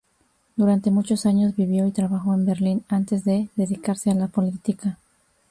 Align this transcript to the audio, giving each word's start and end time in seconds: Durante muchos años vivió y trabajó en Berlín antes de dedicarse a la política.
Durante 0.55 0.89
muchos 0.89 1.27
años 1.27 1.55
vivió 1.55 1.85
y 1.85 1.91
trabajó 1.91 2.33
en 2.33 2.43
Berlín 2.43 2.83
antes 2.89 3.23
de 3.23 3.49
dedicarse 3.55 4.09
a 4.09 4.15
la 4.15 4.29
política. 4.29 4.97